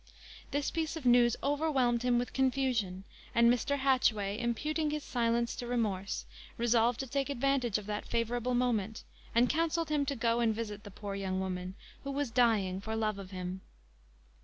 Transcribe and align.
This 0.49 0.71
piece 0.71 0.95
of 0.95 1.05
news 1.05 1.35
overwhelmed 1.43 2.01
him 2.01 2.17
with 2.17 2.33
confusion; 2.33 3.03
and 3.35 3.53
Mr. 3.53 3.77
Hatchway, 3.77 4.39
imputing 4.39 4.89
his 4.89 5.03
silence 5.03 5.53
to 5.57 5.67
remorse, 5.67 6.25
resolved 6.57 6.99
to 7.01 7.05
take 7.07 7.29
advantage 7.29 7.77
of 7.77 7.85
that 7.85 8.07
favourable 8.07 8.55
moment, 8.55 9.03
and 9.35 9.47
counselled 9.47 9.89
him 9.89 10.07
to 10.07 10.15
go 10.15 10.39
and 10.39 10.55
visit 10.55 10.85
the 10.85 10.89
poor 10.89 11.13
young 11.13 11.39
woman, 11.39 11.75
who 12.03 12.09
was 12.09 12.31
dying 12.31 12.81
for 12.81 12.95
love 12.95 13.19
of 13.19 13.29
him. 13.29 13.61